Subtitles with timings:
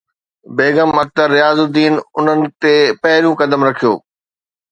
[0.55, 3.93] بيگم Akhtar Riazuddin انهن تي پهريون قدم رکيو